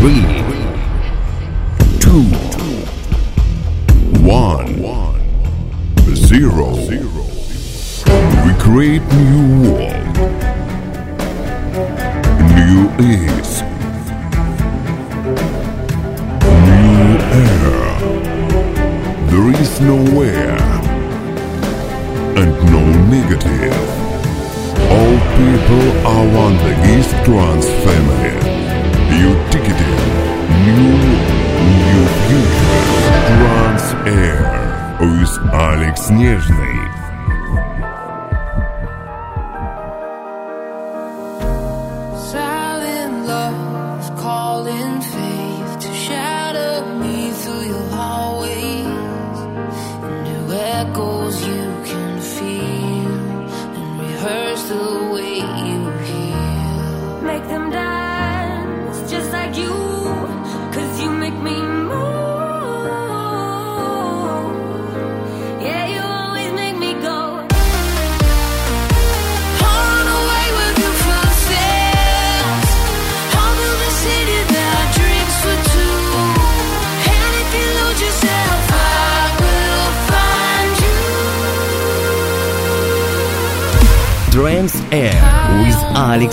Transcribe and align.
Three, 0.00 0.24
two, 2.00 2.22
one, 4.24 4.80
zero. 6.14 6.68
We 8.46 8.52
create 8.58 9.02
new 9.12 9.72
world, 9.72 10.16
new 12.56 12.88
is, 12.98 13.60
new 16.64 17.18
era. 17.36 17.92
There 19.28 19.48
is 19.60 19.80
nowhere 19.82 20.56
and 22.40 22.52
no 22.72 22.82
negative. 23.10 23.76
All 24.96 25.16
people 25.36 25.86
are 26.06 26.26
one, 26.34 26.56
the 26.56 26.72
East 26.96 27.14
Trans 27.26 27.66
family. 27.84 28.49
Air 34.10 34.98
with 35.00 35.38
Алекс 35.52 36.10
Нежный. 36.10 36.79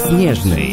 Снежный. 0.07 0.66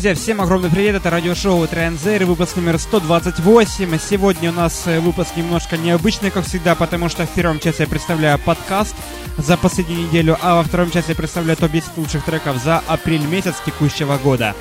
Друзья, 0.00 0.14
всем 0.14 0.40
огромный 0.40 0.70
привет, 0.70 0.94
это 0.94 1.10
радиошоу 1.10 1.68
Транзер, 1.68 2.24
выпуск 2.24 2.56
номер 2.56 2.78
128. 2.78 3.98
Сегодня 3.98 4.48
у 4.48 4.54
нас 4.54 4.86
э, 4.86 4.98
выпуск 4.98 5.36
немножко 5.36 5.76
необычный, 5.76 6.30
как 6.30 6.46
всегда, 6.46 6.74
потому 6.74 7.10
что 7.10 7.26
в 7.26 7.28
первом 7.34 7.60
часе 7.60 7.82
я 7.82 7.86
представляю 7.86 8.38
подкаст 8.38 8.96
за 9.36 9.58
последнюю 9.58 10.08
неделю, 10.08 10.38
а 10.40 10.54
во 10.54 10.62
втором 10.62 10.90
часе 10.90 11.08
я 11.10 11.16
представляю 11.16 11.58
топ-10 11.58 11.84
лучших 11.98 12.24
треков 12.24 12.56
за 12.56 12.78
апрель 12.78 13.26
месяц 13.26 13.56
текущего 13.66 14.16
года. 14.16 14.54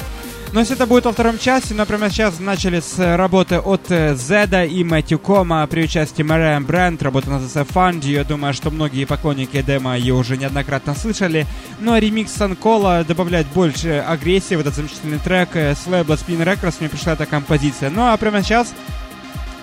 Но 0.51 0.63
все 0.63 0.74
это 0.74 0.88
будет 0.88 1.06
во 1.06 1.12
втором 1.12 1.38
часе, 1.38 1.75
но 1.75 1.86
прямо 1.86 2.10
сейчас 2.10 2.40
начали 2.40 2.80
с 2.80 2.98
работы 3.16 3.60
от 3.60 3.92
э, 3.92 4.16
Зеда 4.16 4.63
и 4.66 4.84
Мэтью 4.84 5.19
Кома 5.19 5.66
при 5.68 5.84
участии 5.84 6.24
Мэриан 6.24 6.66
Брэнд. 6.66 7.04
Работа 7.04 7.30
называется 7.30 7.72
Фанди. 7.72 8.10
Я 8.10 8.24
думаю, 8.24 8.56
что 8.56 8.72
многие 8.72 9.06
поклонники 9.06 9.62
демо 9.62 9.96
ее 9.96 10.16
уже 10.16 10.38
неоднократно 10.38 10.96
слышали. 10.96 11.46
Ну 11.80 11.94
а 11.94 12.00
ремикс 12.00 12.34
Санкола 12.34 13.06
добавляет 13.07 13.46
больше 13.48 14.04
агрессии 14.07 14.56
в 14.56 14.62
этот 14.62 14.74
замечательный 14.74 15.19
трек. 15.19 15.50
Э, 15.54 15.75
С 15.75 15.86
лейбла 15.86 16.16
Spin 16.16 16.44
Records 16.44 16.78
мне 16.80 16.90
пришла 16.90 17.13
эта 17.13 17.28
композиция. 17.28 17.92
Ну 17.92 18.07
а 18.12 18.18
прямо 18.18 18.42
сейчас 18.42 18.74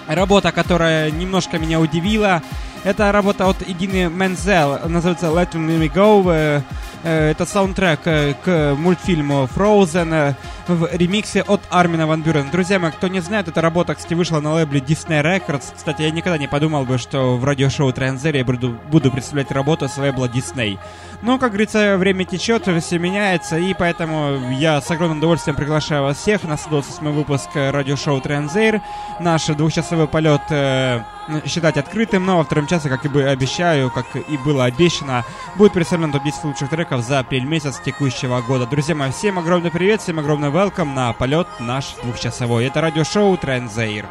работа, 0.06 0.52
которая 0.52 1.10
немножко 1.10 1.58
меня 1.58 1.80
удивила. 1.80 2.42
Это 2.84 3.10
работа 3.10 3.48
от 3.48 3.68
Идины 3.68 4.08
Мензел, 4.08 4.78
называется 4.86 5.26
Let 5.26 5.50
Me 5.54 5.92
Go. 5.92 6.30
Э, 6.32 6.62
э, 7.02 7.30
Это 7.32 7.44
саундтрек 7.44 7.98
э, 8.04 8.34
к 8.44 8.76
мультфильму 8.78 9.48
Frozen 9.52 10.14
э, 10.14 10.34
в 10.68 10.88
ремиксе 10.92 11.42
от 11.42 11.60
Армина 11.70 12.06
Ван 12.06 12.22
Бюрена. 12.22 12.50
Друзья 12.50 12.78
мои, 12.78 12.90
кто 12.90 13.08
не 13.08 13.20
знает, 13.20 13.48
эта 13.48 13.60
работа, 13.60 13.94
кстати, 13.94 14.14
вышла 14.14 14.40
на 14.40 14.52
лейбле 14.54 14.80
Disney 14.80 15.22
Records. 15.22 15.72
Кстати, 15.76 16.02
я 16.02 16.10
никогда 16.10 16.38
не 16.38 16.48
подумал 16.48 16.84
бы, 16.84 16.98
что 16.98 17.36
в 17.36 17.44
радиошоу 17.44 17.92
Транзер 17.92 18.36
я 18.36 18.44
буду, 18.44 18.78
буду 18.90 19.10
представлять 19.10 19.50
работу 19.50 19.88
с 19.88 19.96
лейбла 19.96 20.26
Disney. 20.26 20.78
Но, 21.22 21.38
как 21.38 21.50
говорится, 21.50 21.96
время 21.96 22.24
течет, 22.24 22.68
все 22.82 22.98
меняется, 22.98 23.58
и 23.58 23.74
поэтому 23.74 24.50
я 24.52 24.80
с 24.80 24.90
огромным 24.90 25.18
удовольствием 25.18 25.56
приглашаю 25.56 26.02
вас 26.02 26.18
всех 26.18 26.44
на 26.44 26.56
128 26.56 27.10
выпуск 27.10 27.48
радиошоу 27.54 28.20
Транзейр. 28.20 28.80
Наш 29.20 29.46
двухчасовой 29.46 30.08
полет 30.08 30.42
э, 30.50 31.00
считать 31.46 31.76
открытым, 31.76 32.26
но 32.26 32.38
во 32.38 32.44
втором 32.44 32.66
часе, 32.66 32.88
как 32.88 33.04
и 33.04 33.08
бы 33.08 33.24
обещаю, 33.24 33.90
как 33.90 34.06
и 34.16 34.36
было 34.38 34.64
обещано, 34.64 35.24
будет 35.56 35.72
представлен 35.72 36.12
топ-10 36.12 36.32
лучших 36.44 36.68
треков 36.68 37.02
за 37.02 37.20
апрель 37.20 37.44
месяц 37.44 37.80
текущего 37.84 38.40
года. 38.42 38.66
Друзья 38.66 38.94
мои, 38.94 39.10
всем 39.10 39.38
огромный 39.38 39.70
привет, 39.70 40.02
всем 40.02 40.18
огромный 40.18 40.50
welcome 40.56 40.94
на 40.94 41.12
полет 41.12 41.46
наш 41.60 41.96
двухчасовой. 42.02 42.64
Это 42.64 42.80
радиошоу 42.80 43.36
Транзейр. 43.36 44.06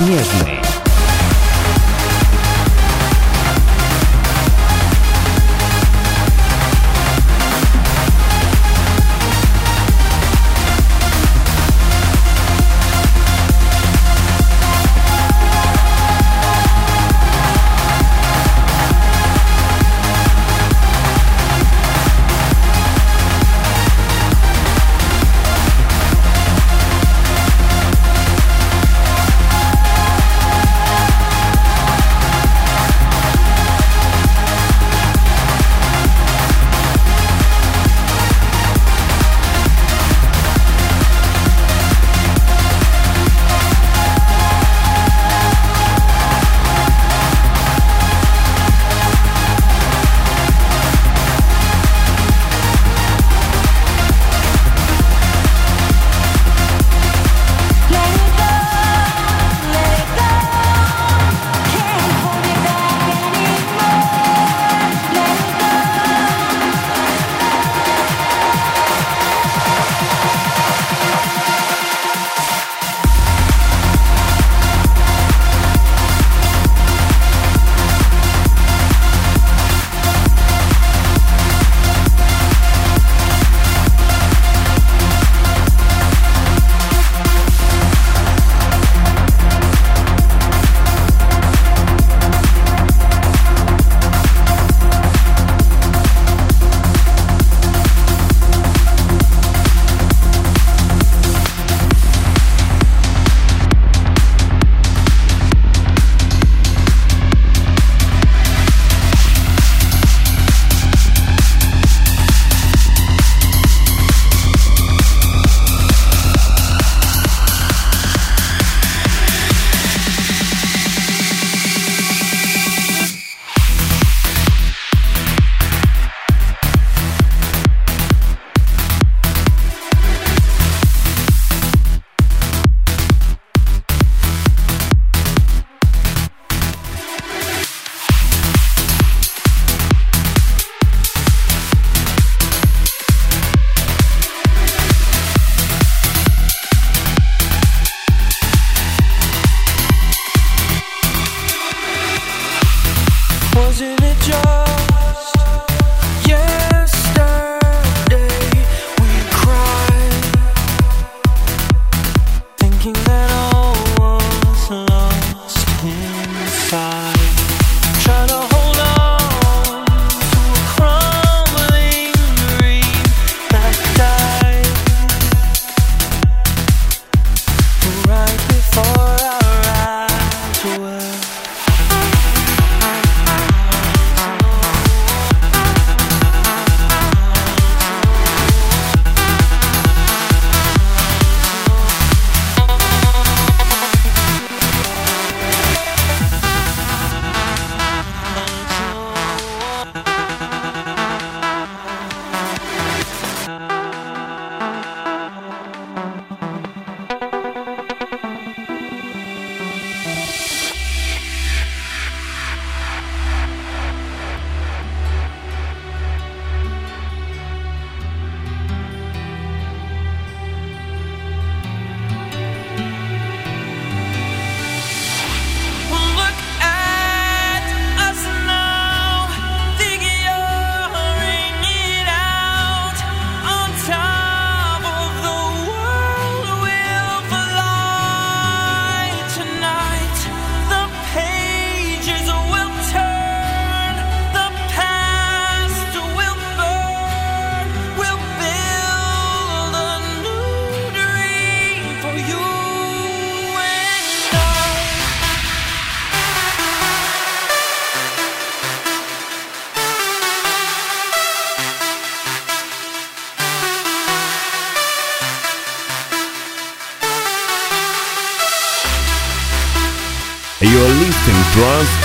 Алекс 0.00 0.49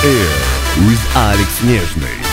Air 0.05 0.87
with 0.87 1.01
Alex 1.15 1.61
Нежный. 1.61 2.24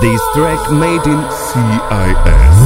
This 0.00 0.20
track 0.32 0.70
made 0.70 1.04
in 1.10 1.20
CIS. 1.48 2.58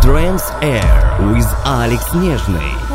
Trans 0.00 0.42
Air 0.62 1.16
with 1.34 1.46
Alex 1.64 2.04
Нежный. 2.14 2.89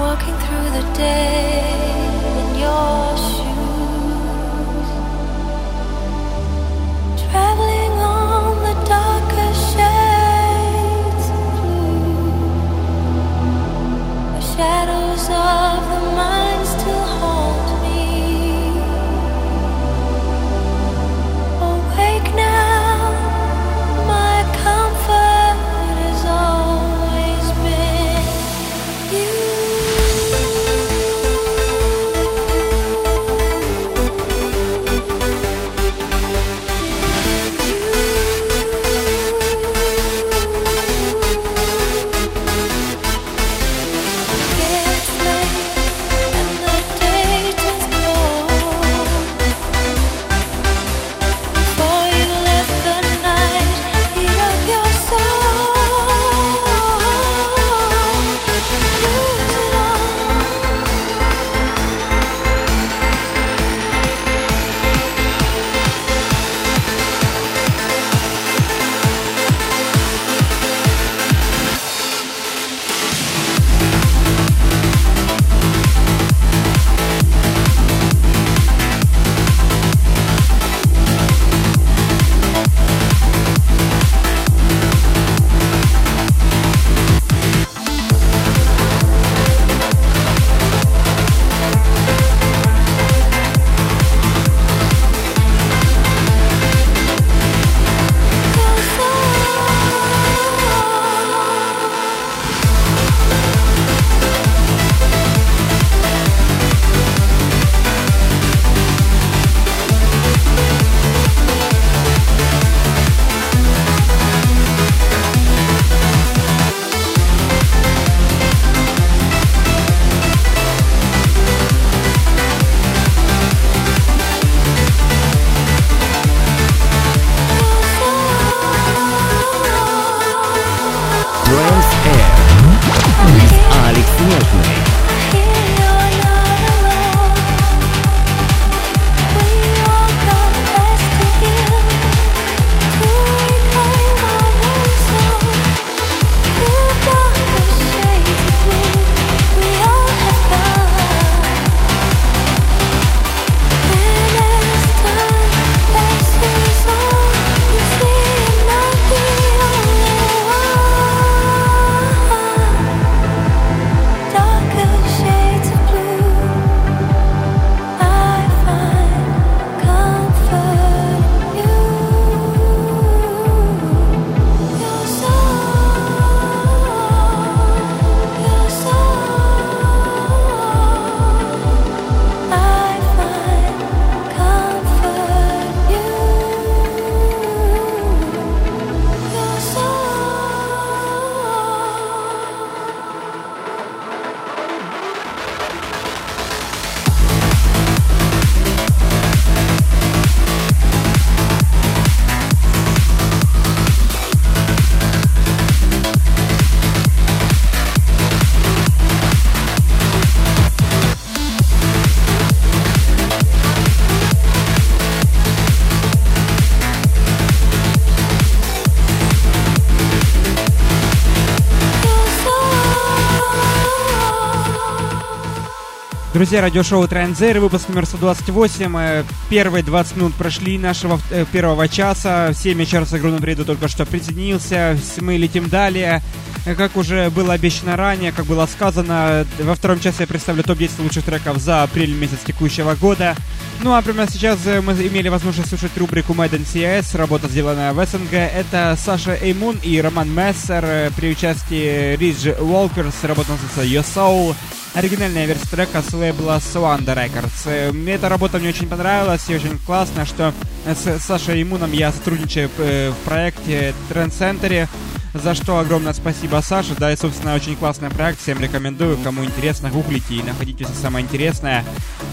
Друзья, 226.46 226.62
радиошоу 226.62 227.08
Транзер, 227.08 227.60
выпуск 227.60 227.90
номер 227.90 228.06
128. 228.06 228.98
Э, 229.00 229.24
Первые 229.50 229.84
20 229.84 230.18
минут 230.18 230.36
прошли 230.36 230.78
нашего 230.78 231.20
э, 231.32 231.44
первого 231.52 231.88
часа. 231.88 232.52
В 232.52 232.54
7 232.54 232.78
вечера 232.78 233.04
с 233.04 233.14
огромным 233.14 233.42
приду 233.42 233.66
только 233.66 233.88
что 233.88 234.06
присоединился. 234.06 234.96
Мы 235.22 235.38
летим 235.38 235.70
далее. 235.70 236.22
Э, 236.68 236.76
Как 236.76 236.98
уже 236.98 237.32
было 237.32 237.54
обещано 237.54 237.98
ранее, 237.98 238.32
как 238.32 238.46
было 238.46 238.68
сказано, 238.68 239.48
во 239.58 239.74
втором 239.74 240.00
часе 240.00 240.18
я 240.20 240.28
представлю 240.28 240.62
топ-10 240.62 241.02
лучших 241.02 241.24
треков 241.26 241.58
за 241.58 241.82
апрель 241.82 242.14
месяц 242.14 242.38
текущего 242.46 242.94
года. 242.94 243.36
Ну 243.82 243.94
а 243.94 244.02
прямо 244.02 244.28
сейчас 244.28 244.66
э, 244.66 244.82
мы 244.82 244.94
имели 244.94 245.30
возможность 245.30 245.70
слушать 245.70 245.96
рубрику 245.98 246.34
Mad 246.34 246.50
NCS, 246.52 247.16
работа, 247.18 247.48
сделанная 247.48 247.94
в 247.94 248.04
СНГ. 248.04 248.34
Это 248.34 248.98
Саша 248.98 249.36
Эймун 249.40 249.78
и 249.84 250.02
Роман 250.02 250.30
Мессер 250.34 250.84
э, 250.84 251.12
при 251.16 251.32
участии 251.32 252.16
Ридж 252.16 252.48
Уолкерс, 252.60 253.24
работа 253.24 253.52
называется 253.52 253.84
Your 253.84 254.04
Soul. 254.04 254.56
Оригинальная 254.96 255.46
версия 255.46 255.68
трека 255.68 256.02
с 256.02 256.14
лейбла 256.14 256.58
Swanda 256.58 257.16
Records. 257.16 257.52
Э, 257.66 257.92
Мне 257.92 258.14
эта 258.14 258.28
работа 258.28 258.58
мне 258.58 258.70
очень 258.70 258.88
понравилась 258.88 259.44
и 259.50 259.56
очень 259.56 259.78
классно, 259.78 260.26
что 260.26 260.52
с 260.86 261.20
Сашей 261.22 261.62
Имуном 261.62 261.92
я 261.92 262.12
сотрудничаю 262.12 262.70
в 262.78 263.14
проекте 263.26 263.94
Trend 264.10 264.32
Center, 264.32 264.88
за 265.36 265.54
что 265.54 265.80
огромное 265.80 266.14
спасибо 266.14 266.62
Саше. 266.62 266.96
Да, 266.98 267.12
и, 267.12 267.16
собственно, 267.16 267.56
очень 267.56 267.76
классный 267.76 268.10
проект. 268.10 268.42
Всем 268.42 268.60
рекомендую. 268.60 269.18
Кому 269.18 269.44
интересно, 269.44 269.90
гуглите 269.90 270.36
и 270.36 270.44
находите 270.44 270.86
все 270.86 270.94
самое 270.94 271.26
интересное. 271.26 271.84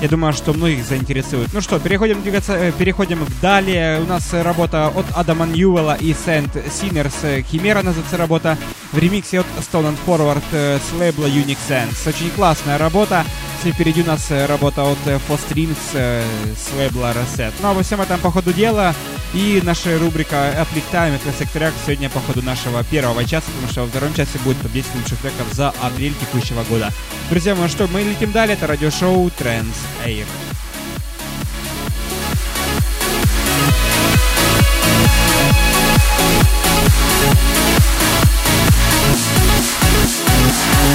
Я 0.00 0.08
думаю, 0.08 0.32
что 0.32 0.52
многих 0.52 0.84
заинтересует. 0.84 1.52
Ну 1.52 1.60
что, 1.60 1.78
переходим, 1.78 2.22
двигаться, 2.22 2.54
э, 2.54 2.72
переходим 2.72 3.24
к 3.24 3.40
далее. 3.40 4.00
У 4.00 4.06
нас 4.06 4.32
э, 4.32 4.42
работа 4.42 4.88
от 4.88 5.06
Адама 5.14 5.46
Ньюэлла 5.46 5.96
и 6.00 6.14
Сент 6.14 6.56
Синерс. 6.70 7.14
Э, 7.22 7.42
Химера 7.42 7.82
называется 7.82 8.16
работа. 8.16 8.56
В 8.92 8.98
ремиксе 8.98 9.40
от 9.40 9.46
Stone 9.58 9.94
and 9.94 9.98
Forward 10.06 10.42
с 10.52 10.92
лейбла 10.98 11.26
Unique 11.26 11.58
Sense. 11.68 12.08
Очень 12.08 12.30
классная 12.30 12.76
работа. 12.78 13.24
Впереди 13.70 14.02
у 14.02 14.06
нас 14.06 14.28
работа 14.48 14.82
от 14.82 14.98
Four 15.06 15.38
Strings 15.38 15.78
э, 15.94 16.24
с 16.56 16.76
лейбла 16.76 17.12
Reset. 17.12 17.52
Ну 17.60 17.68
а 17.68 17.72
во 17.74 17.82
всем 17.84 18.00
этом 18.00 18.18
по 18.18 18.30
ходу 18.32 18.52
дела 18.52 18.92
и 19.34 19.60
наша 19.62 19.96
рубрика 19.98 20.52
Uplift 20.60 20.90
Time 20.92 21.18
Classic 21.22 21.48
Track 21.54 21.72
сегодня 21.86 22.10
по 22.10 22.18
ходу 22.20 22.42
нашего 22.42 22.82
первого 22.92 23.24
часа, 23.24 23.46
потому 23.46 23.68
что 23.72 23.81
во 23.81 23.87
втором 23.87 24.12
часе 24.12 24.38
будет 24.44 24.61
топ-10 24.61 24.85
лучших 24.94 25.18
треков 25.20 25.50
за 25.55 25.70
апрель 25.81 26.12
текущего 26.14 26.62
года. 26.64 26.92
Друзья, 27.31 27.55
ну 27.55 27.66
что, 27.66 27.88
мы 27.88 28.02
летим 28.02 28.33
далее, 28.33 28.55
это 28.55 28.66
радиошоу 28.66 29.28
Trends 29.28 29.74
Air. 30.05 30.26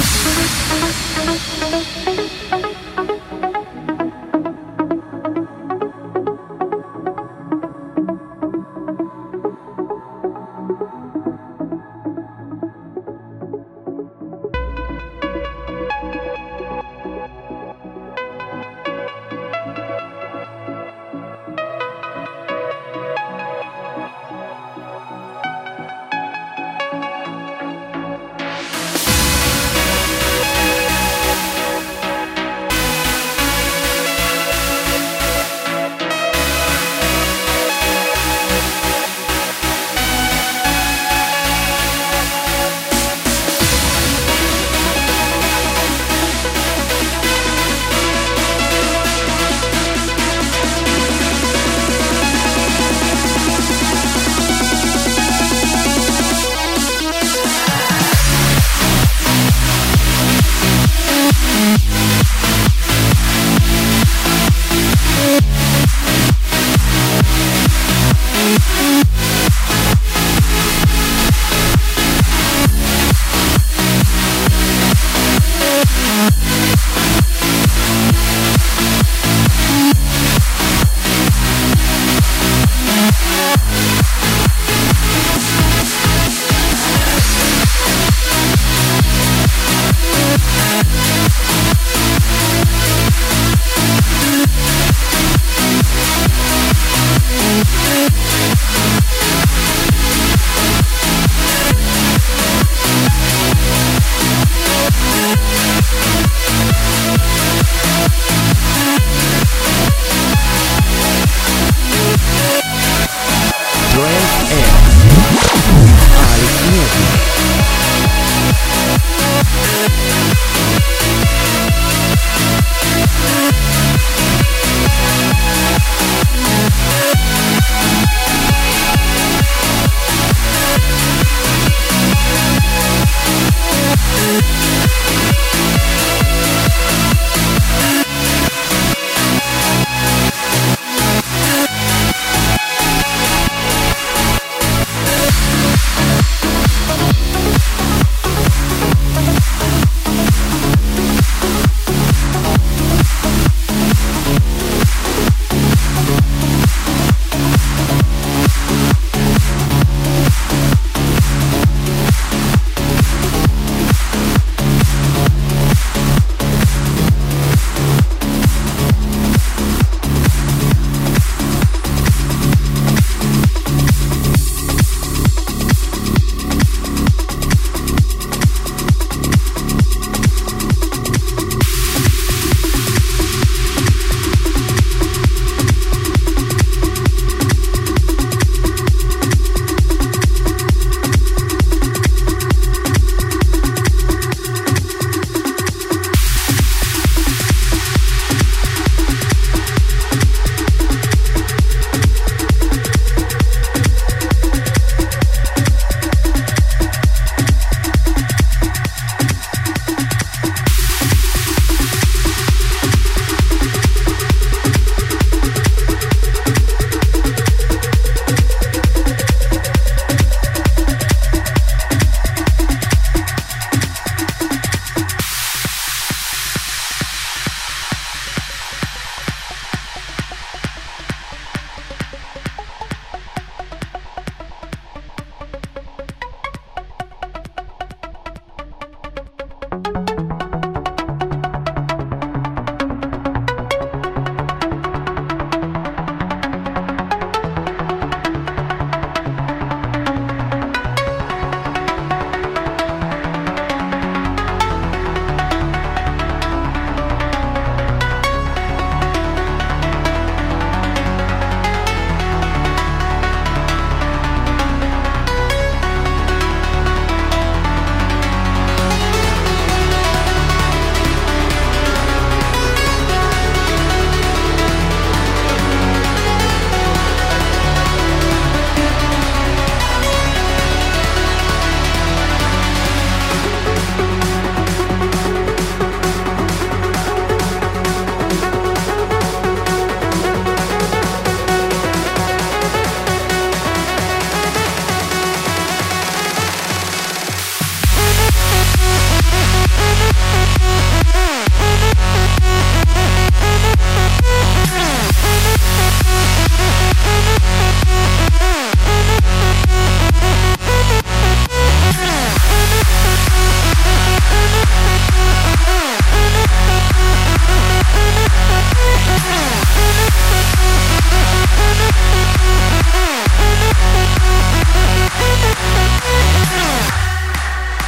Thank 0.00 0.37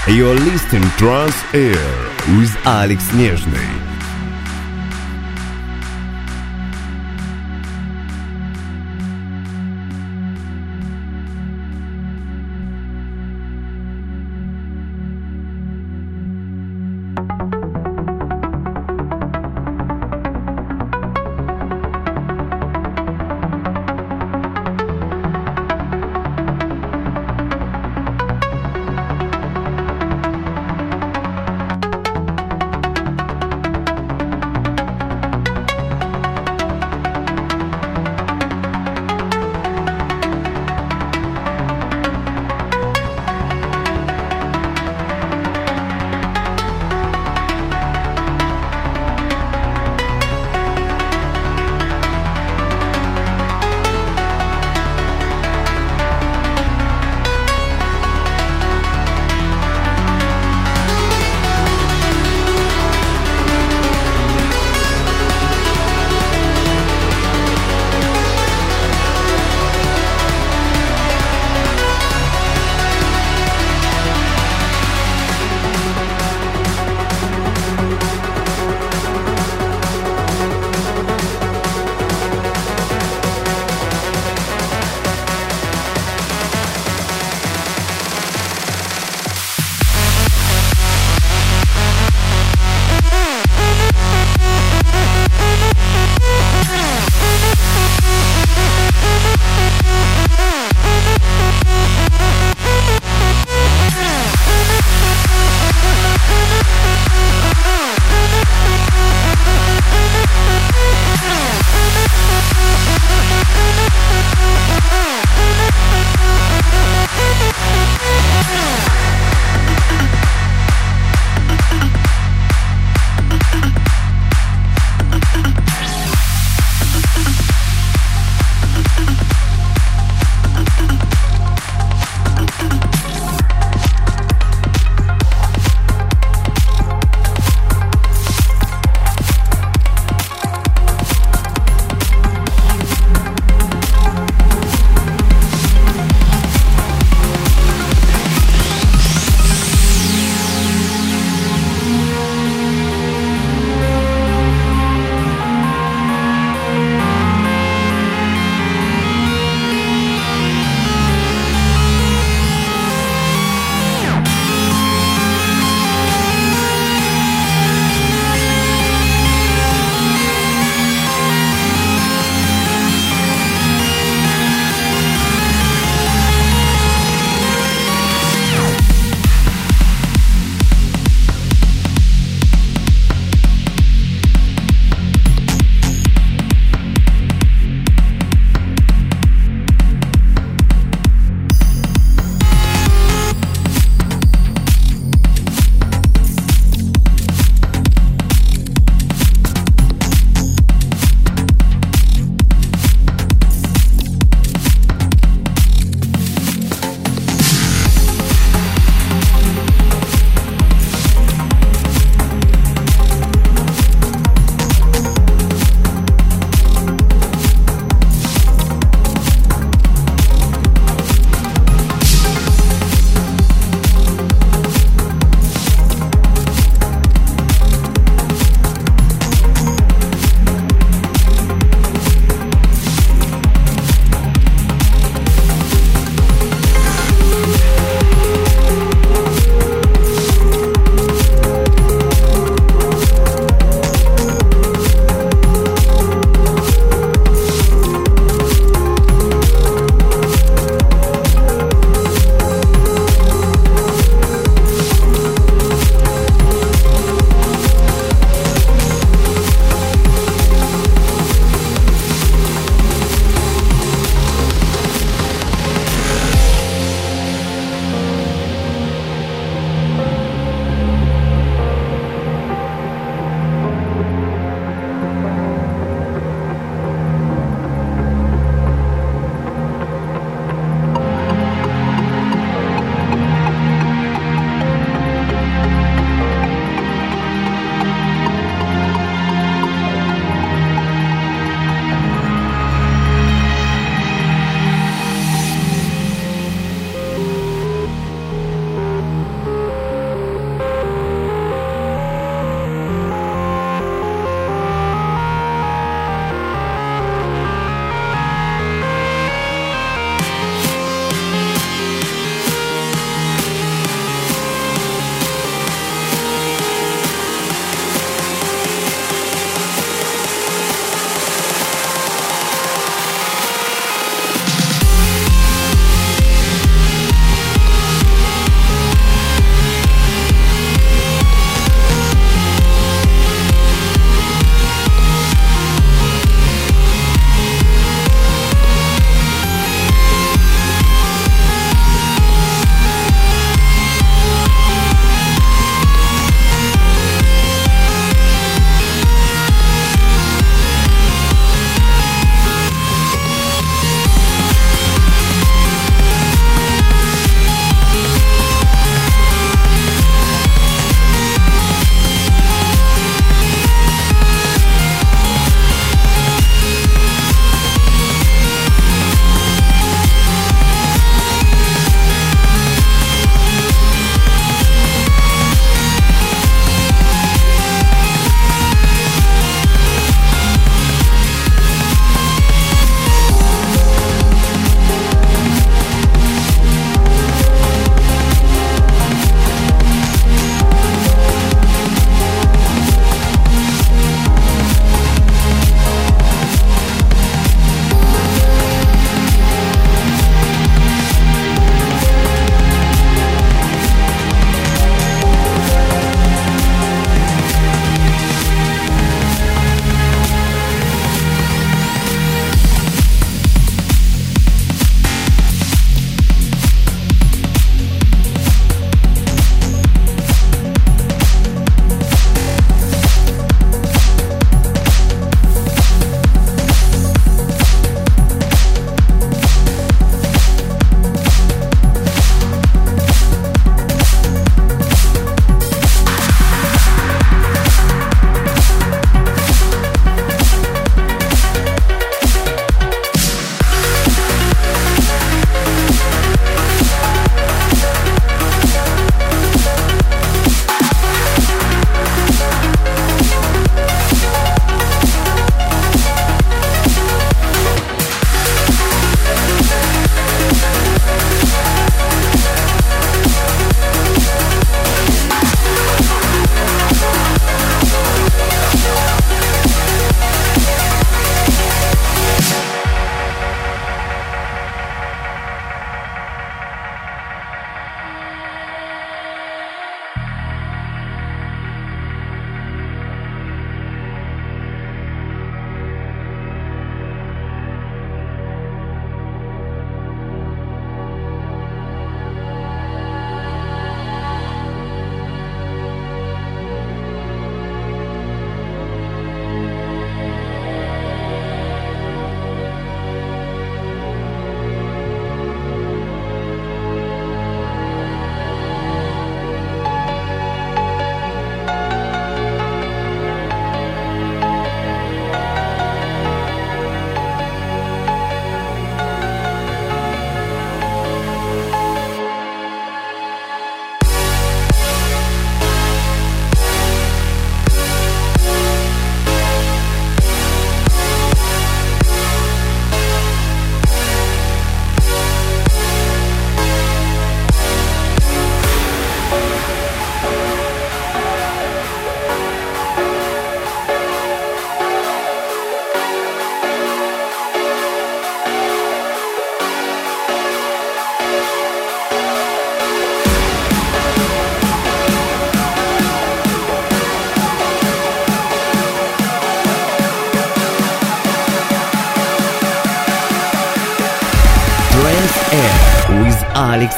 You're 0.10 0.36
listening 0.36 0.84
Trans 0.98 1.36
Air 1.54 1.86
with 2.38 2.56
Alex 2.66 3.04
Нежный. 3.14 3.99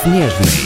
Alex 0.05 0.61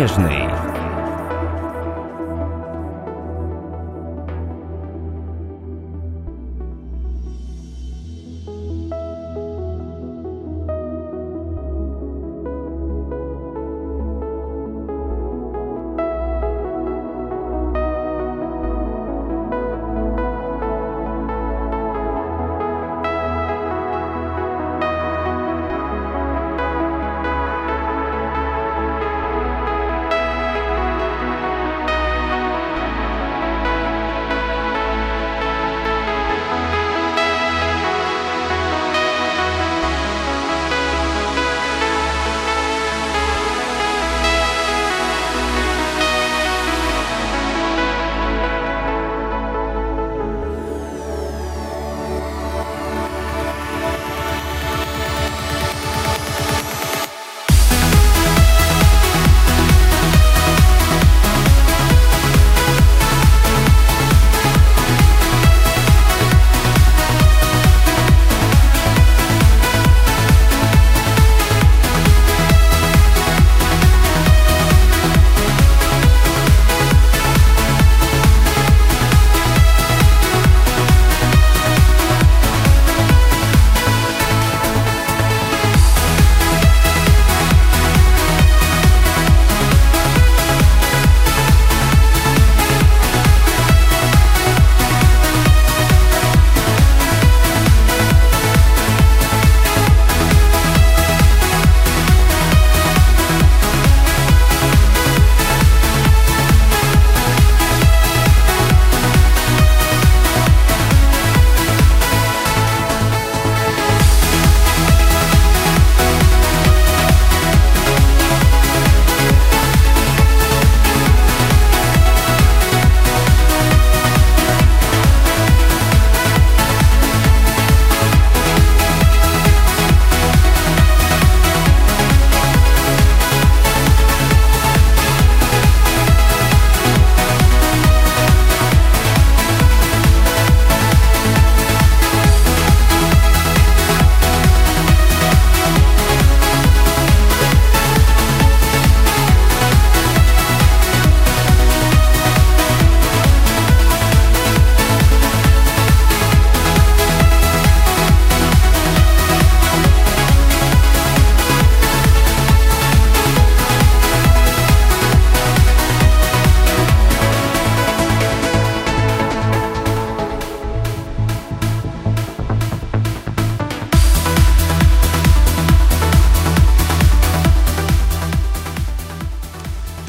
Нежный. 0.00 0.39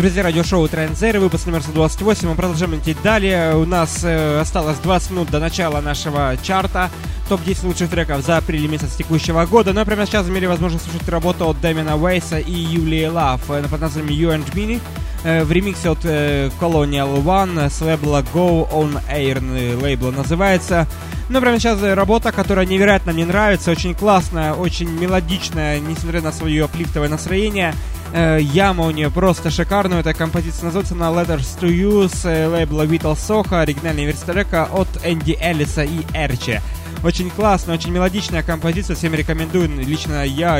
Друзья, 0.01 0.23
радиошоу 0.23 0.67
Транзер, 0.67 1.19
выпуск 1.19 1.45
номер 1.45 1.61
128. 1.61 2.27
Мы 2.27 2.33
продолжаем 2.33 2.75
идти 2.75 2.95
далее. 3.03 3.55
У 3.55 3.65
нас 3.67 4.03
э, 4.03 4.39
осталось 4.39 4.79
20 4.79 5.11
минут 5.11 5.29
до 5.29 5.37
начала 5.37 5.79
нашего 5.79 6.35
чарта. 6.41 6.89
Топ-10 7.29 7.67
лучших 7.67 7.91
треков 7.91 8.25
за 8.25 8.37
апрель 8.37 8.65
месяц 8.65 8.95
текущего 8.95 9.45
года. 9.45 9.73
Но 9.73 9.85
прямо 9.85 10.07
сейчас 10.07 10.27
имели 10.27 10.47
возможность 10.47 10.89
слушать 10.89 11.07
работу 11.07 11.47
от 11.47 11.61
Дэмина 11.61 11.97
Уэйса 11.97 12.39
и 12.39 12.51
Юлии 12.51 13.05
Лав 13.05 13.41
э, 13.51 13.61
под 13.69 13.79
названием 13.79 14.11
You 14.11 14.39
and 14.39 14.51
Mini 14.55 14.81
э, 15.23 15.43
в 15.43 15.51
ремиксе 15.51 15.91
от 15.91 15.99
э, 16.03 16.49
Colonial 16.59 17.23
One 17.23 17.69
с 17.69 17.79
лейбла 17.79 18.25
Go 18.33 18.67
On 18.71 18.99
Air 19.07 19.79
лейбла 19.79 20.09
называется. 20.09 20.87
Но 21.31 21.39
прямо 21.39 21.59
сейчас 21.59 21.81
э, 21.81 21.93
работа, 21.93 22.33
которая 22.33 22.65
невероятно 22.65 23.13
мне 23.13 23.25
нравится, 23.25 23.71
очень 23.71 23.95
классная, 23.95 24.53
очень 24.53 24.89
мелодичная, 24.89 25.79
несмотря 25.79 26.21
на 26.21 26.33
свое 26.33 26.65
аплифтовое 26.65 27.07
настроение. 27.07 27.73
Э, 28.13 28.37
яма 28.41 28.85
у 28.85 28.91
нее 28.91 29.09
просто 29.09 29.49
шикарная. 29.49 30.01
Эта 30.01 30.13
композиция 30.13 30.65
называется 30.65 30.93
на 30.93 31.05
Letters 31.05 31.57
to 31.61 31.69
You 31.69 32.13
с 32.13 32.25
э, 32.25 32.47
лейбла 32.47 32.85
Vital 32.85 33.15
Soho, 33.15 33.61
оригинальная 33.61 34.03
версия 34.03 34.25
трека 34.25 34.67
от 34.73 34.89
Энди 35.05 35.37
Эллиса 35.39 35.83
и 35.83 36.01
Эрчи. 36.13 36.59
Очень 37.01 37.29
классная, 37.29 37.75
очень 37.75 37.91
мелодичная 37.91 38.43
композиция, 38.43 38.97
всем 38.97 39.13
рекомендую. 39.13 39.69
Лично 39.69 40.25
я 40.25 40.59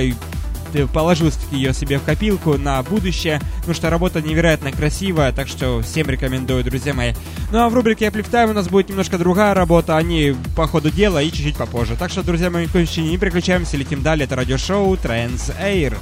положил 0.93 1.31
ее 1.51 1.73
себе 1.73 1.97
в 1.97 2.03
копилку 2.03 2.57
на 2.57 2.81
будущее, 2.83 3.39
потому 3.57 3.73
что 3.73 3.89
работа 3.89 4.21
невероятно 4.21 4.71
красивая, 4.71 5.31
так 5.31 5.47
что 5.47 5.81
всем 5.81 6.09
рекомендую, 6.09 6.63
друзья 6.63 6.93
мои. 6.93 7.13
Ну 7.51 7.59
а 7.59 7.69
в 7.69 7.73
рубрике 7.73 8.07
Uplift 8.07 8.49
у 8.49 8.53
нас 8.53 8.67
будет 8.67 8.89
немножко 8.89 9.17
другая 9.17 9.53
работа, 9.53 9.97
они 9.97 10.35
по 10.55 10.67
ходу 10.67 10.89
дела 10.89 11.21
и 11.21 11.31
чуть-чуть 11.31 11.57
попозже. 11.57 11.95
Так 11.97 12.11
что, 12.11 12.23
друзья 12.23 12.49
мои, 12.49 12.65
ни 12.65 12.67
в 12.67 12.97
не 12.97 13.17
переключаемся, 13.17 13.77
летим 13.77 14.01
далее. 14.01 14.25
Это 14.25 14.35
радиошоу 14.35 14.95
Trans 14.95 15.53
Air. 15.61 15.97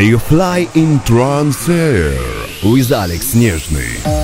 You 0.00 0.18
fly 0.18 0.68
in 0.74 1.00
trance 1.00 1.68
air 1.68 2.18
with 2.62 2.92
Alex 2.92 3.34
Нежный. 3.34 4.19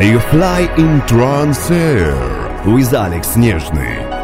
You 0.00 0.20
fly 0.20 0.68
in 0.76 1.00
trance 1.06 1.70
air 1.70 2.14
with 2.66 2.92
Alex 2.92 3.36
Нежный. 3.36 4.19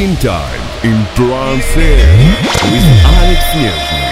in 0.00 0.16
time 0.16 0.62
in 0.82 1.04
trance 1.14 1.76
with 1.76 2.86
Alex 3.04 3.44
Nierschner. 3.52 4.09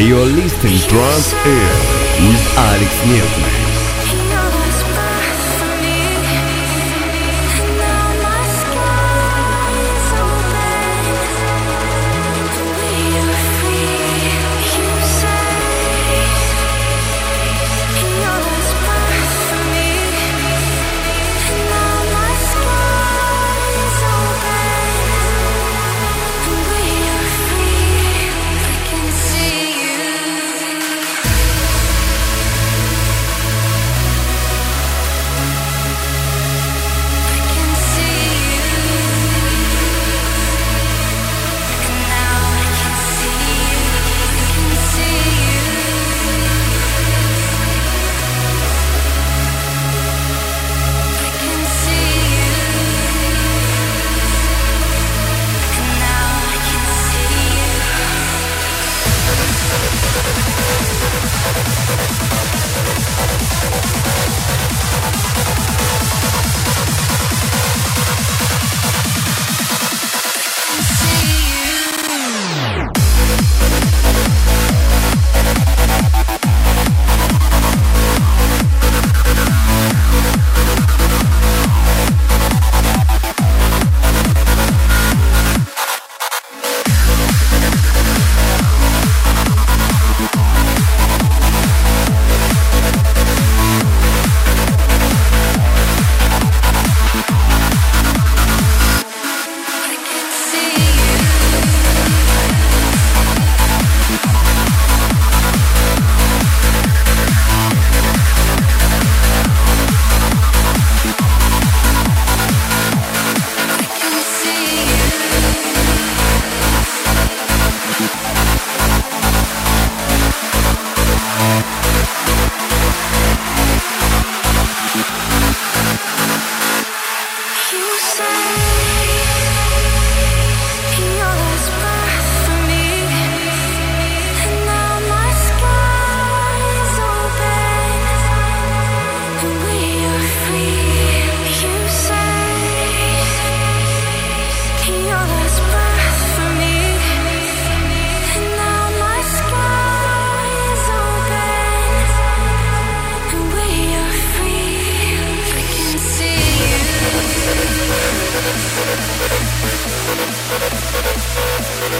You're 0.00 0.26
listening 0.26 0.78
Trans 0.88 1.32
Air 1.32 2.28
with 2.30 2.54
Alex 2.56 3.04
Newton. 3.04 3.67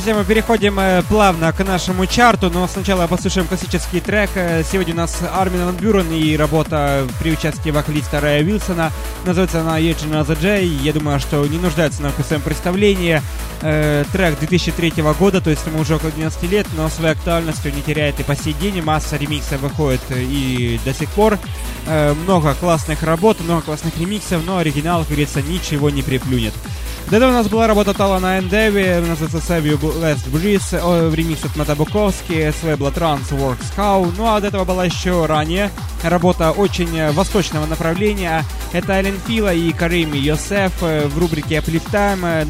Друзья, 0.00 0.16
мы 0.16 0.24
переходим 0.24 0.80
э, 0.80 1.02
плавно 1.10 1.52
к 1.52 1.62
нашему 1.62 2.06
чарту, 2.06 2.48
но 2.48 2.66
сначала 2.66 3.06
послушаем 3.06 3.46
классический 3.46 4.00
трек. 4.00 4.30
Э, 4.34 4.62
Сегодня 4.64 4.94
у 4.94 4.96
нас 4.96 5.20
Армин 5.30 5.66
Ван 5.66 6.10
и 6.10 6.38
работа 6.38 7.06
при 7.20 7.32
участии 7.32 7.68
вокалиста 7.68 8.18
Рэя 8.18 8.40
Вилсона. 8.40 8.92
Называется 9.24 9.60
она 9.60 9.78
Edge 9.78 10.08
Another 10.08 10.40
J. 10.40 10.64
Я 10.64 10.92
думаю, 10.92 11.20
что 11.20 11.46
не 11.46 11.58
нуждается 11.58 12.02
нам 12.02 12.12
в 12.16 12.22
своем 12.24 12.42
представлении. 12.42 13.20
Э, 13.62 14.04
трек 14.10 14.38
2003 14.38 14.94
года, 15.18 15.42
то 15.42 15.50
есть 15.50 15.66
ему 15.66 15.80
уже 15.80 15.96
около 15.96 16.10
12 16.10 16.42
лет, 16.44 16.66
но 16.74 16.88
своей 16.88 17.12
актуальностью 17.12 17.74
не 17.74 17.82
теряет 17.82 18.18
и 18.18 18.22
по 18.22 18.34
сей 18.34 18.54
день. 18.54 18.80
Масса 18.80 19.16
ремиксов 19.16 19.60
выходит 19.60 20.00
э, 20.08 20.22
и 20.22 20.80
до 20.84 20.94
сих 20.94 21.10
пор. 21.10 21.38
Э, 21.86 22.14
много 22.14 22.54
классных 22.54 23.02
работ, 23.02 23.40
много 23.40 23.60
классных 23.60 23.98
ремиксов, 23.98 24.42
но 24.46 24.56
оригинал, 24.56 25.00
как 25.00 25.08
говорится, 25.08 25.42
ничего 25.42 25.90
не 25.90 26.02
приплюнет. 26.02 26.54
До 27.10 27.16
этого 27.16 27.30
у 27.30 27.34
нас 27.34 27.48
была 27.48 27.66
работа 27.66 27.92
Талана 27.92 28.38
Эндеви, 28.38 29.04
называется 29.06 29.38
Save 29.38 29.64
You 29.64 30.00
Last 30.00 30.30
Breeze, 30.30 31.08
в 31.08 31.14
ремикс 31.14 31.44
от 31.44 31.56
Мата 31.56 31.74
Буковски, 31.74 32.52
с 32.52 32.62
лейбла 32.62 32.90
Trans 32.90 33.30
Works 33.30 33.66
Cow. 33.76 34.12
Ну 34.16 34.32
а 34.32 34.40
до 34.40 34.46
этого 34.46 34.64
была 34.64 34.84
еще 34.84 35.26
ранее 35.26 35.70
работа 36.08 36.52
очень 36.52 36.96
э, 36.96 37.10
восточного 37.12 37.66
направления. 37.66 38.44
Это 38.72 38.94
Эллен 39.10 39.20
Фила 39.26 39.52
и 39.52 39.72
Карим 39.72 40.12
Йосеф 40.12 40.72
э, 40.82 41.08
в 41.08 41.18
рубрике 41.18 41.56
Uplift 41.56 41.90
Time, 41.90 42.44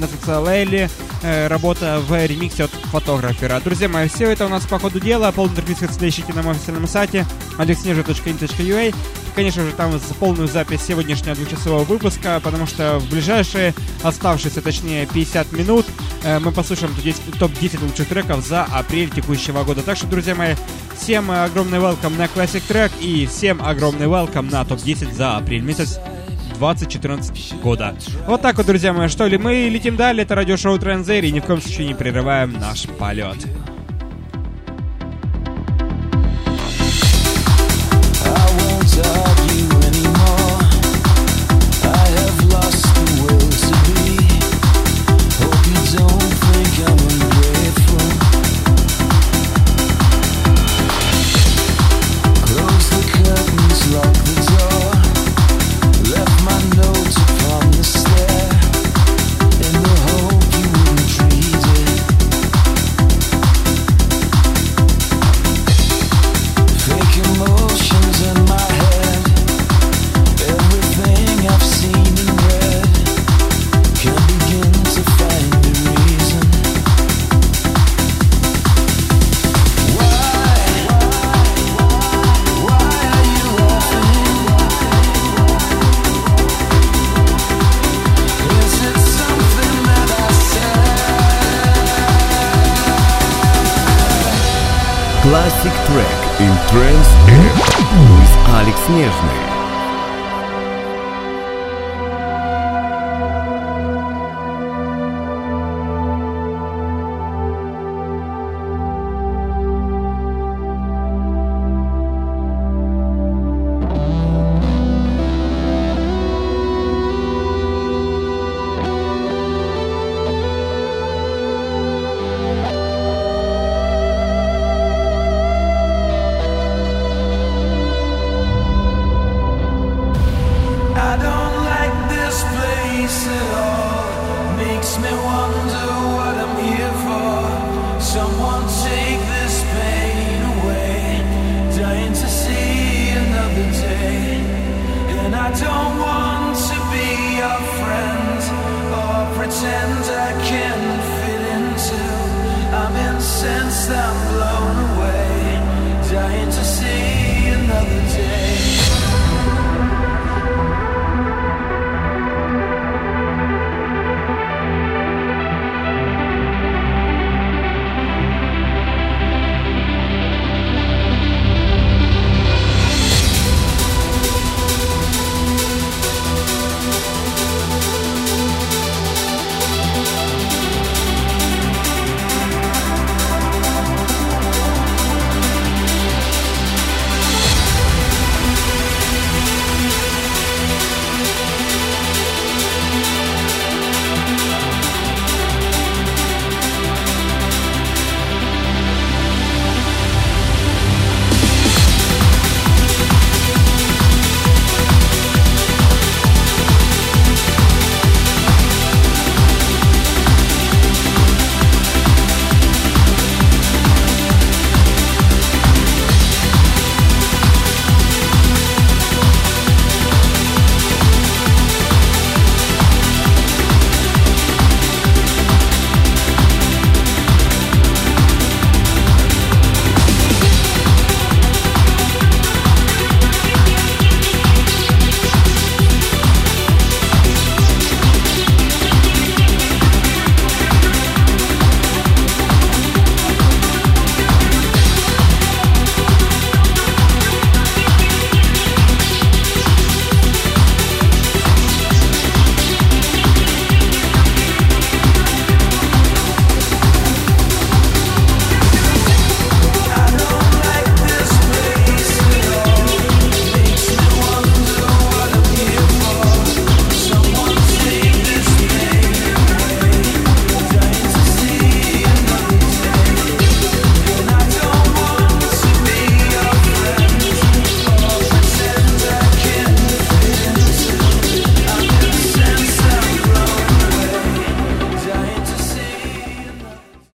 э, 1.22 1.46
работа 1.46 2.00
в 2.06 2.26
ремиксе 2.26 2.64
от 2.64 2.70
фотографера. 2.70 3.61
Друзья 3.64 3.88
мои, 3.88 4.08
все 4.08 4.30
это 4.30 4.44
у 4.44 4.50
нас 4.50 4.66
по 4.66 4.78
ходу 4.78 5.00
дела. 5.00 5.32
Полный 5.32 5.56
трек 5.56 5.78
ищите 5.80 6.34
на 6.34 6.42
моем 6.42 6.56
официальном 6.56 6.86
сайте 6.86 7.26
alexneža.in.ua 7.56 8.94
Конечно 9.34 9.64
же, 9.64 9.72
там 9.72 9.98
полную 10.18 10.48
запись 10.48 10.82
сегодняшнего 10.82 11.34
двухчасового 11.34 11.84
выпуска, 11.84 12.40
потому 12.44 12.66
что 12.66 12.98
в 12.98 13.08
ближайшие 13.08 13.72
оставшиеся, 14.02 14.61
точнее, 14.61 15.06
50 15.06 15.52
минут 15.52 15.86
э, 16.24 16.40
мы 16.40 16.52
послушаем 16.52 16.94
топ-10 16.94 17.38
топ-10 17.38 17.84
лучших 17.86 18.08
треков 18.08 18.44
за 18.44 18.64
апрель 18.64 19.08
текущего 19.08 19.64
года. 19.64 19.82
Так 19.82 19.96
что, 19.96 20.06
друзья 20.08 20.34
мои, 20.34 20.56
всем 20.94 21.30
огромный 21.30 21.78
welcome 21.78 22.18
на 22.18 22.24
Classic 22.24 22.62
Track 22.68 22.92
и 23.00 23.26
всем 23.26 23.62
огромный 23.62 24.06
welcome 24.06 24.50
на 24.50 24.62
топ-10 24.66 25.14
за 25.14 25.38
апрель 25.38 25.62
месяц 25.62 25.98
2014 26.61 27.61
года. 27.62 27.94
Вот 28.26 28.42
так 28.42 28.56
вот, 28.56 28.66
друзья 28.66 28.92
мои, 28.92 29.08
что 29.08 29.26
ли, 29.26 29.38
мы 29.38 29.68
летим 29.68 29.96
далее, 29.96 30.24
это 30.24 30.34
радиошоу 30.34 30.78
Транзер, 30.78 31.24
и 31.24 31.32
ни 31.32 31.40
в 31.40 31.44
коем 31.44 31.61
случае 31.61 31.88
не 31.88 31.94
прерываем 31.94 32.52
наш 32.52 32.86
полет. 32.86 33.38